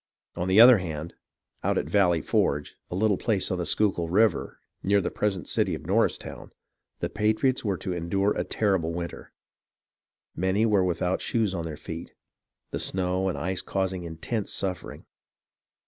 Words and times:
On 0.35 0.47
the 0.47 0.59
other 0.59 0.79
hand, 0.79 1.13
out 1.63 1.77
at 1.77 1.85
Valley 1.87 2.21
Forge, 2.21 2.75
a 2.89 2.95
little 2.95 3.19
place 3.19 3.51
on 3.51 3.59
the 3.59 3.67
Schuylkill 3.67 4.09
River, 4.09 4.59
near 4.81 4.99
the 4.99 5.11
present 5.11 5.47
city 5.47 5.75
of 5.75 5.85
Norristown, 5.85 6.49
the 7.01 7.07
patriots 7.07 7.63
were 7.63 7.77
to 7.77 7.93
endure 7.93 8.31
a 8.35 8.43
terrible 8.43 8.93
winter. 8.95 9.31
Many 10.35 10.65
were 10.65 10.83
without 10.83 11.21
shoes 11.21 11.53
for 11.53 11.61
their 11.61 11.77
feet, 11.77 12.15
the 12.71 12.79
snow 12.79 13.29
and 13.29 13.37
ice 13.37 13.61
causing 13.61 14.03
intense 14.03 14.51
suffering. 14.51 15.05